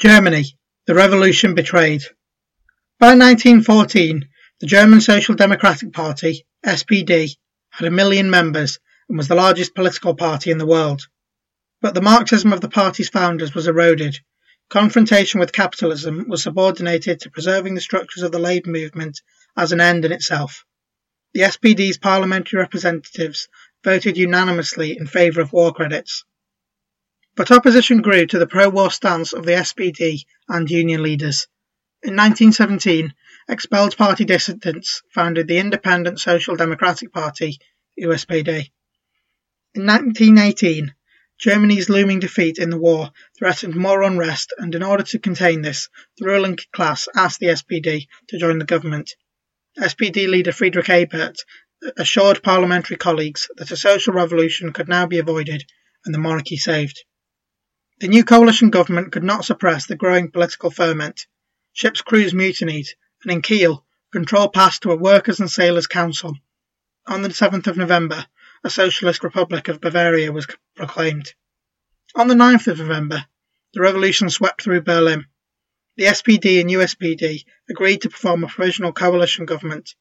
[0.00, 0.46] Germany,
[0.86, 2.02] the revolution betrayed.
[2.98, 4.26] By 1914,
[4.58, 7.36] the German Social Democratic Party, SPD,
[7.68, 8.78] had a million members
[9.10, 11.02] and was the largest political party in the world.
[11.82, 14.18] But the Marxism of the party's founders was eroded.
[14.70, 19.20] Confrontation with capitalism was subordinated to preserving the structures of the labour movement
[19.54, 20.64] as an end in itself.
[21.34, 23.48] The SPD's parliamentary representatives
[23.84, 26.24] voted unanimously in favour of war credits.
[27.40, 31.48] But opposition grew to the pro-war stance of the SPD and union leaders.
[32.02, 33.14] In 1917,
[33.48, 37.58] expelled party dissidents founded the Independent Social Democratic Party,
[37.98, 38.70] USPD.
[39.74, 40.94] In 1918,
[41.38, 45.88] Germany's looming defeat in the war threatened more unrest, and in order to contain this,
[46.18, 49.16] the ruling class asked the SPD to join the government.
[49.78, 51.38] SPD leader Friedrich Ebert
[51.96, 55.64] assured parliamentary colleagues that a social revolution could now be avoided
[56.04, 57.02] and the monarchy saved.
[58.00, 61.26] The new coalition government could not suppress the growing political ferment.
[61.74, 62.88] Ships' crews mutinied,
[63.22, 66.38] and in Kiel, control passed to a workers' and sailors' council.
[67.06, 68.24] On the 7th of November,
[68.64, 71.34] a Socialist Republic of Bavaria was proclaimed.
[72.14, 73.26] On the 9th of November,
[73.74, 75.26] the revolution swept through Berlin.
[75.96, 79.94] The SPD and USPD agreed to perform a provisional coalition government.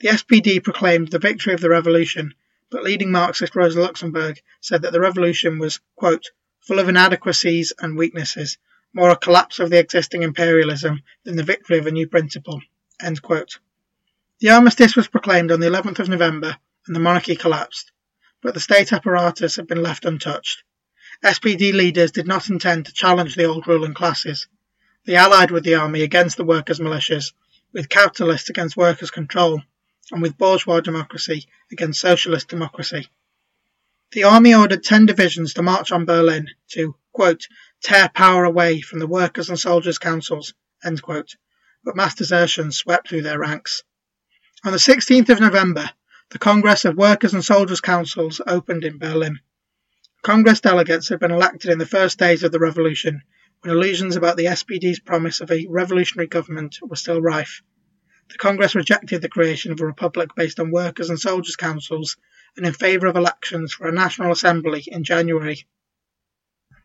[0.00, 2.34] The SPD proclaimed the victory of the revolution,
[2.70, 6.26] but leading Marxist Rosa Luxemburg said that the revolution was, quote,
[6.68, 8.58] full of inadequacies and weaknesses,
[8.92, 12.60] more a collapse of the existing imperialism than the victory of a new principle.
[13.00, 17.90] The armistice was proclaimed on the 11th of November and the monarchy collapsed,
[18.42, 20.62] but the state apparatus had been left untouched.
[21.24, 24.46] SPD leaders did not intend to challenge the old ruling classes.
[25.06, 27.32] They allied with the army against the workers' militias,
[27.72, 29.62] with capitalists against workers' control,
[30.12, 33.08] and with bourgeois democracy against socialist democracy.
[34.12, 37.46] The army ordered 10 divisions to march on Berlin to, quote,
[37.82, 40.54] tear power away from the workers' and soldiers' councils,
[41.02, 41.36] quote,
[41.84, 43.82] but mass desertion swept through their ranks.
[44.64, 45.90] On the 16th of November,
[46.30, 49.40] the Congress of Workers' and Soldiers' Councils opened in Berlin.
[50.22, 53.20] Congress delegates had been elected in the first days of the revolution,
[53.60, 57.60] when illusions about the SPD's promise of a revolutionary government were still rife.
[58.30, 62.16] The Congress rejected the creation of a republic based on workers' and soldiers' councils
[62.56, 65.66] and in favour of elections for a National Assembly in January.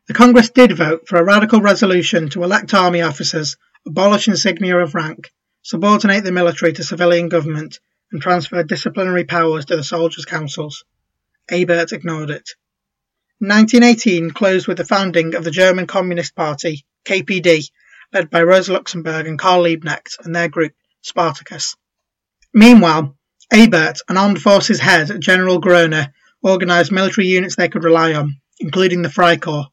[0.07, 4.95] The Congress did vote for a radical resolution to elect army officers, abolish insignia of
[4.95, 5.31] rank,
[5.61, 7.79] subordinate the military to civilian government,
[8.11, 10.83] and transfer disciplinary powers to the soldiers' councils.
[11.49, 12.49] Ebert ignored it.
[13.39, 17.71] 1918 closed with the founding of the German Communist Party, KPD,
[18.13, 21.75] led by Rosa Luxemburg and Karl Liebknecht and their group, Spartacus.
[22.53, 23.17] Meanwhile,
[23.51, 29.01] Ebert, an armed forces head, General Groener, organised military units they could rely on, including
[29.01, 29.67] the Freikorps.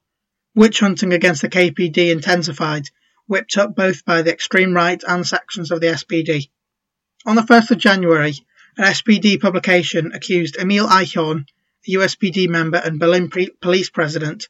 [0.54, 2.90] Witch hunting against the KPD intensified,
[3.28, 6.50] whipped up both by the extreme right and sections of the SPD.
[7.24, 8.34] On the 1st of January,
[8.76, 11.46] an SPD publication accused Emil Eichhorn,
[11.86, 13.30] a USPD member and Berlin
[13.60, 14.48] police president,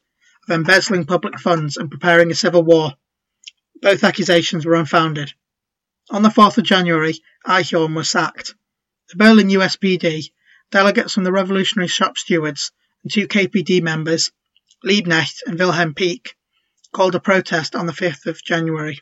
[0.48, 2.94] of embezzling public funds and preparing a civil war.
[3.82, 5.34] Both accusations were unfounded.
[6.10, 7.14] On the 4th of January,
[7.46, 8.54] Eichhorn was sacked.
[9.10, 10.30] The Berlin USPD,
[10.70, 12.70] delegates from the Revolutionary Shop Stewards,
[13.02, 14.30] and two KPD members,
[14.84, 16.36] Liebknecht and Wilhelm Pieck,
[16.92, 19.00] called a protest on the 5th of January.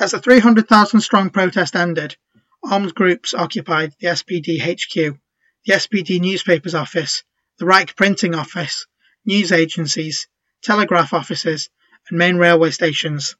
[0.00, 2.16] As the 300,000 strong protest ended,
[2.64, 5.16] armed groups occupied the SPD HQ,
[5.64, 7.22] the SPD newspapers office,
[7.58, 8.88] the Reich printing office,
[9.24, 10.26] news agencies,
[10.60, 11.70] telegraph offices,
[12.08, 13.36] and main railway stations.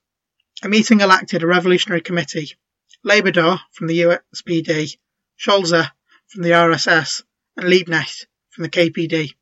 [0.63, 2.53] A meeting elected a revolutionary committee.
[3.05, 4.99] Ledebour from the USPD
[5.39, 5.91] Scholze
[6.29, 7.23] from the RSS,
[7.57, 9.35] and Liebknecht from the KPD.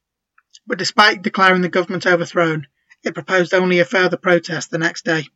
[0.67, 2.67] But despite declaring the government overthrown,
[3.03, 5.29] it proposed only a further protest the next day.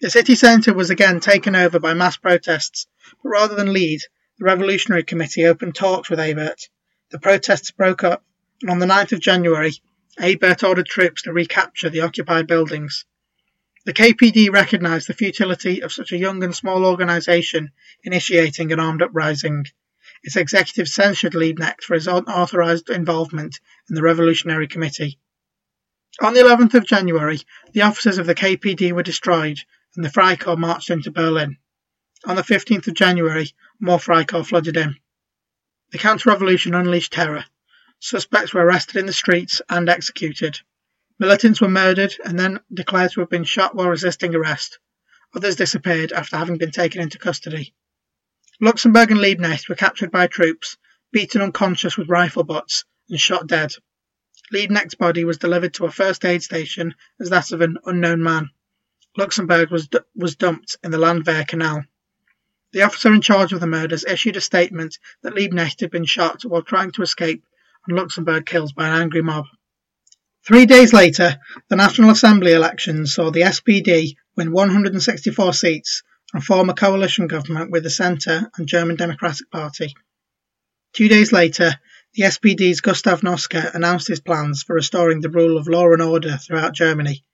[0.00, 2.86] The city centre was again taken over by mass protests,
[3.22, 4.00] but rather than lead,
[4.38, 6.68] the Revolutionary Committee opened talks with Ebert.
[7.10, 8.24] The protests broke up,
[8.60, 9.72] and on the 9th of January,
[10.18, 13.04] Ebert ordered troops to recapture the occupied buildings.
[13.84, 17.72] The KPD recognised the futility of such a young and small organisation
[18.02, 19.66] initiating an armed uprising.
[20.24, 23.60] Its executive censured Liebknecht for his unauthorised involvement
[23.90, 25.18] in the Revolutionary Committee.
[26.18, 27.42] On the 11th of January,
[27.74, 29.58] the offices of the KPD were destroyed
[29.94, 31.58] and the Freikorps marched into Berlin.
[32.24, 34.96] On the 15th of January, more Freikorps flooded in.
[35.90, 37.44] The counter-revolution unleashed terror.
[37.98, 40.58] Suspects were arrested in the streets and executed.
[41.18, 44.78] Militants were murdered and then declared to have been shot while resisting arrest.
[45.36, 47.74] Others disappeared after having been taken into custody.
[48.60, 50.76] Luxemburg and Liebknecht were captured by troops,
[51.10, 53.72] beaten unconscious with rifle butts, and shot dead.
[54.52, 58.50] Liebknecht's body was delivered to a first aid station as that of an unknown man.
[59.16, 61.84] Luxemburg was, was dumped in the Landwehr Canal.
[62.72, 66.42] The officer in charge of the murders issued a statement that Liebknecht had been shot
[66.42, 67.44] while trying to escape
[67.86, 69.46] and Luxemburg killed by an angry mob.
[70.46, 76.02] Three days later, the National Assembly elections saw the SPD win 164 seats
[76.34, 79.94] and form a coalition government with the Centre and German Democratic Party.
[80.92, 81.78] Two days later,
[82.14, 86.36] the SPD's Gustav Noske announced his plans for restoring the rule of law and order
[86.36, 87.24] throughout Germany.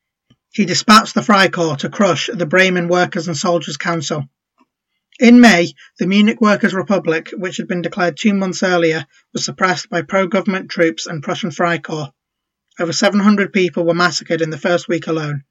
[0.52, 4.29] He dispatched the Freikorps to crush the Bremen Workers' and Soldiers' Council.
[5.19, 9.88] In May, the Munich Workers' Republic, which had been declared two months earlier, was suppressed
[9.88, 12.12] by pro-government troops and Prussian Freikorps.
[12.79, 15.44] Over 700 people were massacred in the first week alone.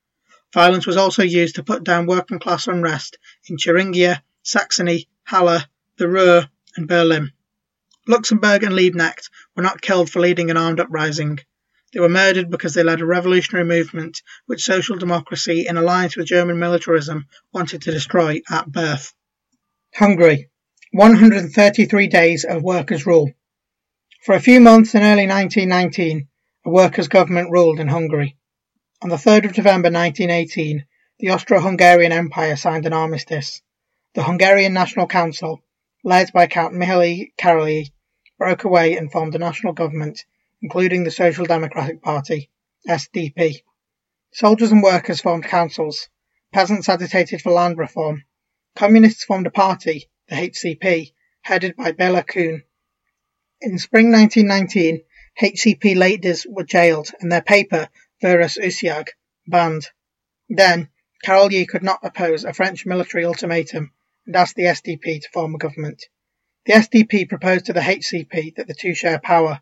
[0.54, 3.18] Violence was also used to put down working class unrest
[3.48, 5.60] in Thuringia, Saxony, Halle,
[5.98, 7.32] the Ruhr, and Berlin.
[8.08, 11.40] Luxemburg and Liebknecht were not killed for leading an armed uprising.
[11.94, 16.26] They were murdered because they led a revolutionary movement which social democracy, in alliance with
[16.26, 19.14] German militarism, wanted to destroy at birth.
[19.94, 20.50] Hungary
[20.92, 23.32] 133 days of workers' rule.
[24.26, 26.28] For a few months in early 1919,
[26.66, 28.39] a workers' government ruled in Hungary.
[29.02, 30.86] On the 3rd of November 1918,
[31.20, 33.62] the Austro-Hungarian Empire signed an armistice.
[34.14, 35.64] The Hungarian National Council,
[36.04, 37.92] led by Count Mihaly Károlyi,
[38.38, 40.26] broke away and formed a national government
[40.62, 42.50] including the Social Democratic Party
[42.90, 43.64] (SDP).
[44.34, 46.10] Soldiers and workers formed councils,
[46.52, 48.26] peasants agitated for land reform,
[48.76, 52.64] communists formed a party, the HCP, headed by Bela Kun.
[53.62, 55.04] In spring 1919,
[55.42, 57.88] HCP leaders were jailed and their paper,
[58.22, 59.92] Vörös Újság, banned.
[60.50, 60.92] Then,
[61.26, 63.94] Károlyi could not oppose a French military ultimatum
[64.26, 66.10] and asked the SDP to form a government.
[66.66, 69.62] The SDP proposed to the HCP that the two share power,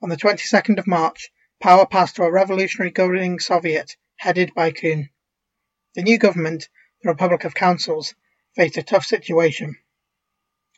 [0.00, 1.30] on the 22nd of March,
[1.60, 5.10] power passed to a revolutionary governing Soviet headed by Kun.
[5.94, 6.68] The new government,
[7.02, 8.14] the Republic of Councils,
[8.54, 9.76] faced a tough situation.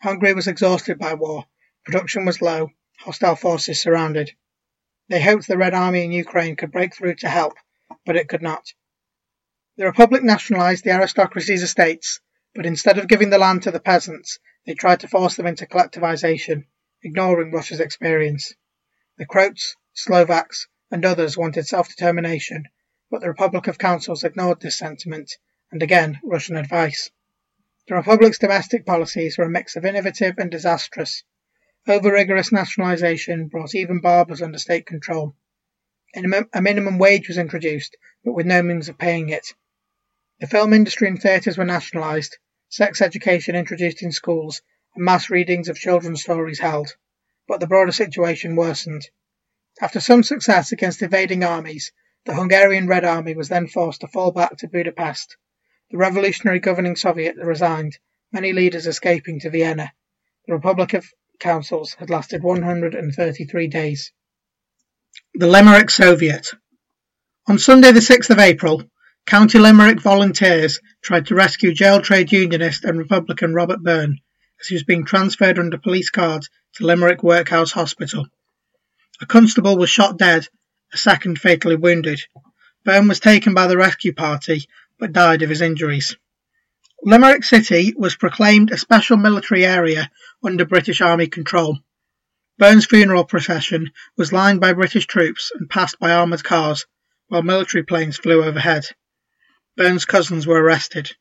[0.01, 1.45] Hungary was exhausted by war,
[1.85, 4.33] production was low, hostile forces surrounded.
[5.11, 7.55] They hoped the Red Army in Ukraine could break through to help,
[8.07, 8.73] but it could not.
[9.77, 12.21] The Republic nationalized the aristocracy's estates,
[12.55, 15.67] but instead of giving the land to the peasants, they tried to force them into
[15.67, 16.67] collectivization,
[17.03, 18.55] ignoring Russia's experience.
[19.19, 22.67] The Croats, Slovaks, and others wanted self-determination,
[23.11, 25.39] but the Republic of Councils ignored this sentiment,
[25.73, 27.11] and again Russian advice.
[27.89, 31.25] The Republic's domestic policies were a mix of innovative and disastrous.
[31.87, 35.35] Over-rigorous nationalisation brought even barbers under state control.
[36.15, 39.55] A minimum wage was introduced, but with no means of paying it.
[40.41, 42.39] The film industry and theatres were nationalised,
[42.69, 44.63] sex education introduced in schools,
[44.95, 46.97] and mass readings of children's stories held
[47.51, 49.11] but the broader situation worsened.
[49.81, 51.91] After some success against invading armies,
[52.25, 55.37] the Hungarian Red Army was then forced to fall back to Budapest.
[55.91, 57.99] The revolutionary governing Soviet resigned,
[58.31, 59.93] many leaders escaping to Vienna.
[60.47, 64.13] The Republic of Councils had lasted 133 days.
[65.35, 66.49] The Limerick Soviet.
[67.49, 68.85] On Sunday, the 6th of April,
[69.27, 74.19] County Limerick volunteers tried to rescue jail trade unionist and Republican Robert Byrne
[74.61, 78.27] as he was being transferred under police guard to Limerick Workhouse Hospital.
[79.23, 80.47] A constable was shot dead,
[80.93, 82.21] a second fatally wounded.
[82.85, 86.17] Byrne was taken by the rescue party but died of his injuries.
[87.03, 90.11] Limerick City was proclaimed a special military area
[90.45, 91.79] under British Army control.
[92.59, 96.85] Byrne's funeral procession was lined by British troops and passed by armoured cars,
[97.29, 98.85] while military planes flew overhead.
[99.79, 101.17] Byrne's cousins were arrested.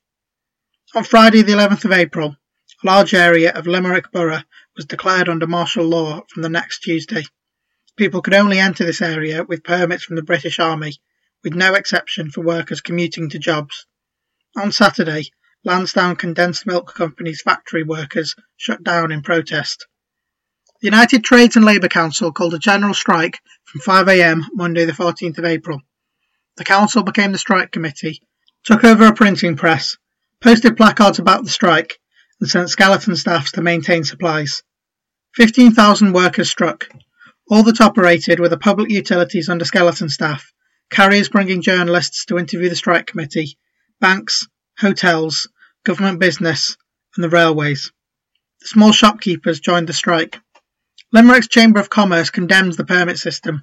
[0.95, 2.35] On Friday, the 11th of April,
[2.83, 4.43] a large area of Limerick Borough
[4.75, 7.23] was declared under martial law from the next Tuesday.
[7.95, 10.97] People could only enter this area with permits from the British Army,
[11.41, 13.85] with no exception for workers commuting to jobs.
[14.57, 15.31] On Saturday,
[15.65, 19.87] Lansdowne Condensed Milk Company's factory workers shut down in protest.
[20.79, 25.37] The United Trades and Labour Council called a general strike from 5am Monday the 14th
[25.37, 25.81] of April.
[26.55, 28.21] The council became the strike committee,
[28.63, 29.97] took over a printing press,
[30.39, 31.99] posted placards about the strike,
[32.39, 34.63] and sent skeleton staffs to maintain supplies.
[35.35, 36.89] 15,000 workers struck.
[37.49, 40.53] All that operated were the public utilities under skeleton staff,
[40.89, 43.57] carriers bringing journalists to interview the strike committee,
[43.99, 44.47] banks,
[44.79, 45.47] hotels,
[45.83, 46.77] government business,
[47.15, 47.91] and the railways.
[48.61, 50.39] The small shopkeepers joined the strike.
[51.11, 53.61] Limerick's Chamber of Commerce condemned the permit system.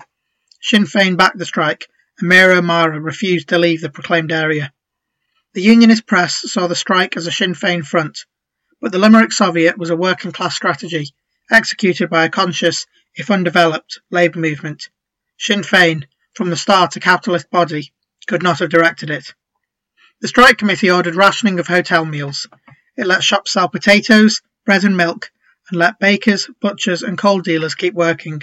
[0.60, 4.72] Sinn Féin backed the strike, and Mayor O'Mara refused to leave the proclaimed area.
[5.54, 8.26] The unionist press saw the strike as a Sinn Féin front,
[8.80, 11.14] but the Limerick Soviet was a working class strategy
[11.50, 14.88] executed by a conscious, if undeveloped, labour movement.
[15.38, 16.04] Sinn Féin,
[16.34, 17.92] from the start a capitalist body,
[18.26, 19.34] could not have directed it.
[20.22, 22.48] The strike committee ordered rationing of hotel meals.
[22.96, 25.30] It let shops sell potatoes, bread and milk,
[25.70, 28.42] and let bakers, butchers, and coal dealers keep working.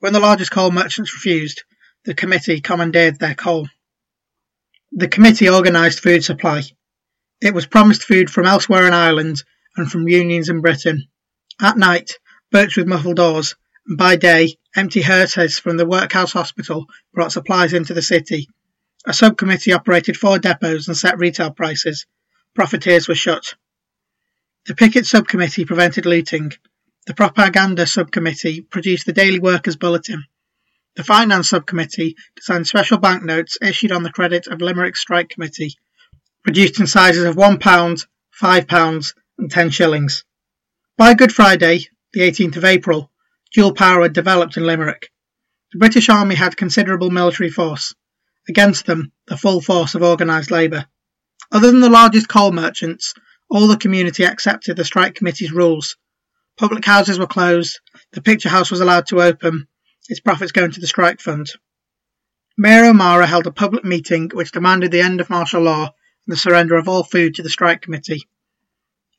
[0.00, 1.62] When the largest coal merchants refused,
[2.04, 3.68] the committee commandeered their coal.
[4.90, 6.62] The committee organised food supply.
[7.40, 9.44] It was promised food from elsewhere in Ireland
[9.76, 11.06] and from unions in Britain.
[11.60, 12.18] At night,
[12.50, 13.54] boats with muffled oars,
[13.86, 18.48] and by day, empty hearses from the workhouse hospital brought supplies into the city.
[19.08, 22.06] A subcommittee operated four depots and set retail prices.
[22.56, 23.54] Profiteers were shut.
[24.66, 26.52] The picket subcommittee prevented looting.
[27.06, 30.24] The propaganda subcommittee produced the Daily Workers Bulletin.
[30.96, 35.76] The finance subcommittee designed special banknotes issued on the credit of Limerick Strike Committee,
[36.42, 38.06] produced in sizes of £1,
[38.42, 40.24] £5, and 10 shillings.
[40.96, 43.12] By Good Friday, the 18th of April,
[43.54, 45.12] dual power had developed in Limerick.
[45.72, 47.94] The British Army had considerable military force.
[48.48, 50.86] Against them, the full force of organised labour.
[51.50, 53.14] Other than the largest coal merchants,
[53.48, 55.96] all the community accepted the strike committee's rules.
[56.56, 57.80] Public houses were closed,
[58.12, 59.68] the picture house was allowed to open,
[60.08, 61.50] its profits going to the strike fund.
[62.56, 66.36] Mayor O'Mara held a public meeting which demanded the end of martial law and the
[66.36, 68.26] surrender of all food to the strike committee.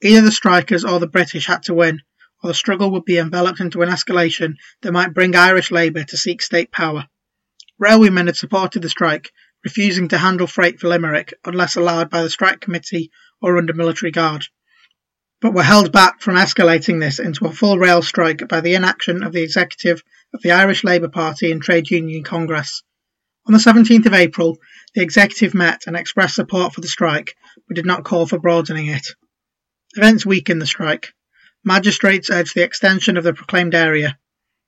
[0.02, 2.02] Either the strikers or the British had to win,
[2.44, 6.18] or the struggle would be enveloped into an escalation that might bring Irish Labour to
[6.18, 7.08] seek state power.
[7.80, 9.32] Railwaymen had supported the strike,
[9.64, 14.12] refusing to handle freight for Limerick unless allowed by the strike committee or under military
[14.12, 14.48] guard,
[15.42, 19.24] but were held back from escalating this into a full rail strike by the inaction
[19.24, 20.02] of the executive
[20.34, 22.82] of the Irish Labour Party and Trade Union Congress.
[23.46, 24.58] On the 17th of April,
[24.96, 27.36] the executive met and expressed support for the strike,
[27.68, 29.08] but did not call for broadening it.
[29.96, 31.14] Events weakened the strike.
[31.64, 34.18] Magistrates urged the extension of the proclaimed area.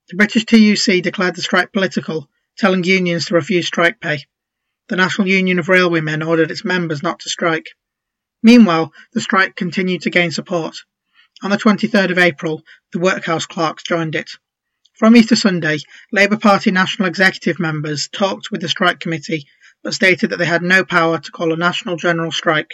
[0.10, 4.26] The British TUC declared the strike political, telling unions to refuse strike pay.
[4.90, 7.70] The National Union of Railwaymen ordered its members not to strike.
[8.44, 10.78] Meanwhile, the strike continued to gain support.
[11.42, 12.62] On the 23rd of April,
[12.92, 14.32] the workhouse clerks joined it.
[14.94, 15.78] From Easter Sunday,
[16.12, 19.48] Labour Party national executive members talked with the strike committee
[19.82, 22.74] but stated that they had no power to call a national general strike.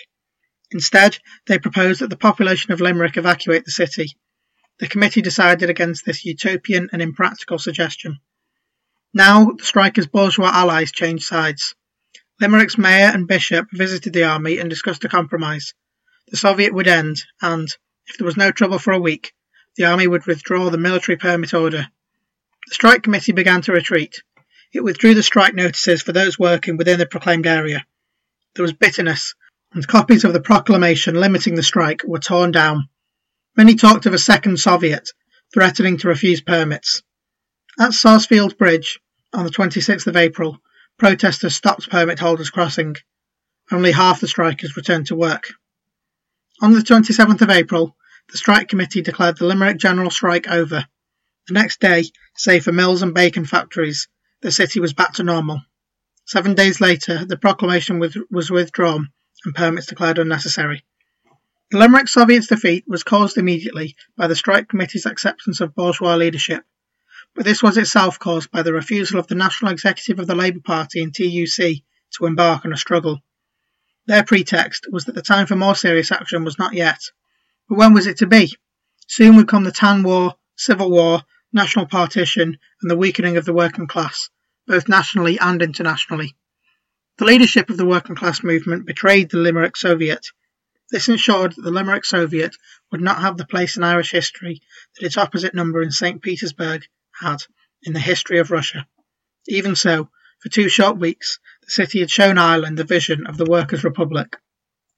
[0.72, 4.08] Instead, they proposed that the population of Limerick evacuate the city.
[4.80, 8.20] The committee decided against this utopian and impractical suggestion.
[9.18, 11.74] Now, the strikers' bourgeois allies changed sides.
[12.42, 15.74] Limerick's mayor and bishop visited the army and discussed a compromise.
[16.28, 17.74] The Soviet would end, and,
[18.08, 19.34] if there was no trouble for a week,
[19.78, 21.88] the army would withdraw the military permit order.
[22.68, 24.22] The strike committee began to retreat.
[24.74, 27.86] It withdrew the strike notices for those working within the proclaimed area.
[28.56, 29.34] There was bitterness,
[29.72, 32.90] and copies of the proclamation limiting the strike were torn down.
[33.56, 35.12] Many talked of a second Soviet,
[35.54, 37.02] threatening to refuse permits.
[37.80, 39.00] At Sarsfield Bridge,
[39.36, 40.62] on the 26th of April,
[40.98, 42.96] Protesters stopped permit holders crossing.
[43.70, 45.54] Only half the strikers returned to work.
[46.62, 47.98] On the 27th of April,
[48.32, 50.88] the strike committee declared the Limerick general strike over.
[51.48, 52.06] The next day,
[52.38, 54.08] save for mills and bacon factories,
[54.42, 55.62] the city was back to normal.
[56.24, 59.10] Seven days later, the proclamation was withdrawn
[59.44, 60.86] and permits declared unnecessary.
[61.72, 66.64] The Limerick Soviets' defeat was caused immediately by the strike committee's acceptance of bourgeois leadership
[67.36, 70.62] but this was itself caused by the refusal of the national executive of the Labour
[70.62, 71.84] Party and TUC
[72.18, 73.22] to embark on a struggle.
[74.08, 77.02] Their pretext was that the time for more serious action was not yet.
[77.68, 78.56] But when was it to be?
[79.08, 83.54] Soon would come the Tan War, Civil War, national partition, and the weakening of the
[83.54, 84.30] working class,
[84.66, 86.36] both nationally and internationally.
[87.18, 90.28] The leadership of the working class movement betrayed the Limerick Soviet.
[90.92, 92.56] This ensured that the Limerick Soviet
[92.92, 94.62] would not have the place in Irish history
[94.96, 96.22] that its opposite number in St.
[96.22, 96.86] Petersburg
[97.20, 97.44] had
[97.84, 98.88] in the history of Russia.
[99.48, 103.46] Even so, for two short weeks, the city had shown Ireland the vision of the
[103.46, 104.38] Workers' Republic.